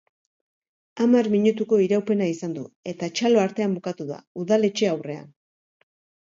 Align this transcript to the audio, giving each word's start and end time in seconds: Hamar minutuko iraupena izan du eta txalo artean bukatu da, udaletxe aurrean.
Hamar 1.03 1.27
minutuko 1.33 1.77
iraupena 1.87 2.29
izan 2.31 2.55
du 2.55 2.63
eta 2.93 3.11
txalo 3.19 3.43
artean 3.43 3.77
bukatu 3.77 4.09
da, 4.13 4.19
udaletxe 4.45 4.91
aurrean. 4.95 5.31